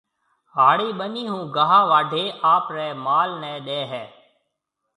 [0.55, 4.05] هاڙِي ٻنِي هون گاها واڍيَ اپريَ مال نَي ڏيَ هيَ۔